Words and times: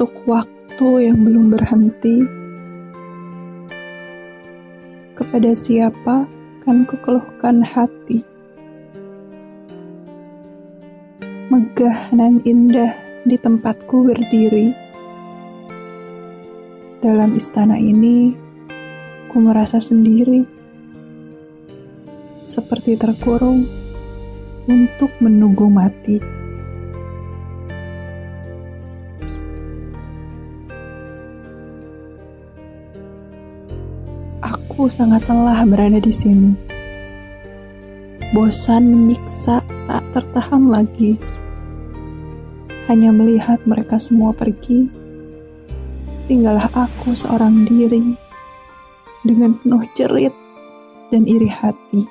untuk 0.00 0.32
waktu 0.32 1.12
yang 1.12 1.28
belum 1.28 1.52
berhenti. 1.52 2.24
Kepada 5.12 5.52
siapa 5.52 6.24
kan 6.64 6.88
kukeluhkan 6.88 7.60
hati? 7.60 8.24
Megah 11.52 12.16
dan 12.16 12.40
indah 12.48 12.96
di 13.28 13.36
tempatku 13.36 14.08
berdiri. 14.08 14.72
Dalam 17.04 17.36
istana 17.36 17.76
ini, 17.76 18.32
ku 19.28 19.36
merasa 19.36 19.84
sendiri. 19.84 20.48
Seperti 22.40 22.96
terkurung 22.96 23.68
untuk 24.64 25.12
menunggu 25.20 25.68
mati. 25.68 26.39
Aku 34.80 34.88
sangat 34.88 35.28
lelah 35.28 35.60
berada 35.68 36.00
di 36.00 36.08
sini. 36.08 36.56
Bosan 38.32 38.88
menyiksa, 38.88 39.60
tak 39.60 40.00
tertahan 40.16 40.72
lagi. 40.72 41.20
Hanya 42.88 43.12
melihat 43.12 43.60
mereka 43.68 44.00
semua 44.00 44.32
pergi, 44.32 44.88
tinggallah 46.32 46.64
aku 46.72 47.12
seorang 47.12 47.68
diri 47.68 48.16
dengan 49.20 49.52
penuh 49.60 49.84
cerit 49.92 50.32
dan 51.12 51.28
iri 51.28 51.52
hati. 51.52 52.08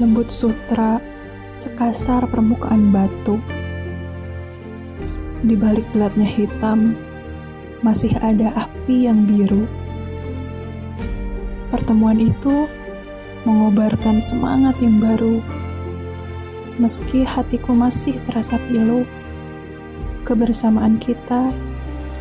Lembut 0.00 0.32
sutra 0.32 1.09
sekasar 1.60 2.24
permukaan 2.24 2.88
batu. 2.88 3.36
Di 5.44 5.52
balik 5.52 5.84
gelatnya 5.92 6.24
hitam, 6.24 6.96
masih 7.84 8.16
ada 8.24 8.48
api 8.56 9.04
yang 9.04 9.28
biru. 9.28 9.68
Pertemuan 11.68 12.16
itu 12.16 12.64
mengobarkan 13.44 14.24
semangat 14.24 14.72
yang 14.80 14.96
baru. 15.04 15.44
Meski 16.80 17.28
hatiku 17.28 17.76
masih 17.76 18.16
terasa 18.24 18.56
pilu, 18.72 19.04
kebersamaan 20.24 20.96
kita 20.96 21.52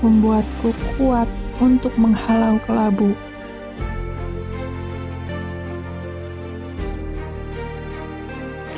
membuatku 0.03 0.75
kuat 0.99 1.27
untuk 1.63 1.95
menghalau 1.95 2.59
kelabu. 2.67 3.15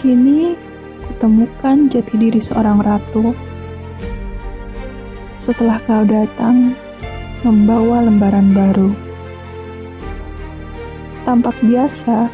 Kini 0.01 0.57
kutemukan 1.05 1.85
jati 1.85 2.17
diri 2.17 2.41
seorang 2.41 2.81
ratu. 2.81 3.37
Setelah 5.37 5.77
kau 5.85 6.01
datang, 6.01 6.73
membawa 7.45 8.01
lembaran 8.09 8.49
baru. 8.49 8.97
Tampak 11.21 11.53
biasa, 11.61 12.33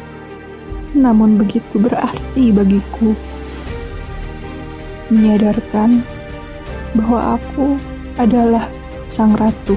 namun 0.96 1.36
begitu 1.36 1.76
berarti 1.76 2.56
bagiku. 2.56 3.12
Menyadarkan 5.12 6.00
bahwa 6.96 7.36
aku 7.36 7.76
adalah 8.16 8.64
sang 9.12 9.36
ratu. 9.36 9.76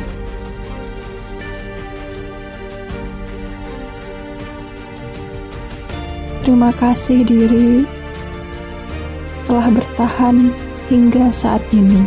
Terima 6.41 6.73
kasih 6.73 7.21
diri 7.21 7.85
telah 9.45 9.69
bertahan 9.69 10.49
hingga 10.89 11.29
saat 11.29 11.61
ini. 11.69 12.02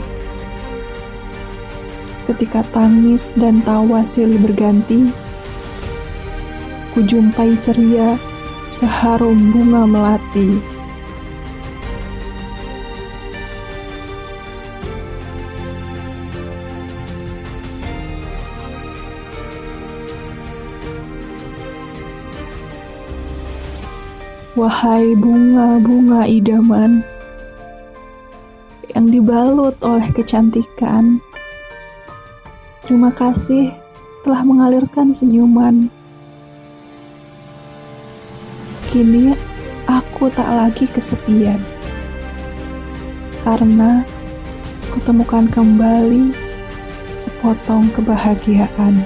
Ketika 2.26 2.66
tangis 2.74 3.30
dan 3.38 3.62
tawa 3.62 4.02
silih 4.02 4.42
berganti, 4.42 5.06
kujumpai 6.98 7.54
ceria 7.62 8.18
seharum 8.66 9.54
bunga 9.54 9.86
melati. 9.86 10.73
Wahai 24.54 25.18
bunga-bunga 25.18 26.30
idaman 26.30 27.02
yang 28.94 29.10
dibalut 29.10 29.74
oleh 29.82 30.06
kecantikan, 30.14 31.18
terima 32.86 33.10
kasih 33.10 33.74
telah 34.22 34.46
mengalirkan 34.46 35.10
senyuman. 35.10 35.90
Kini 38.86 39.34
aku 39.90 40.30
tak 40.30 40.46
lagi 40.46 40.86
kesepian 40.86 41.58
karena 43.42 44.06
kutemukan 44.94 45.50
kembali 45.50 46.30
sepotong 47.18 47.90
kebahagiaan. 47.90 49.02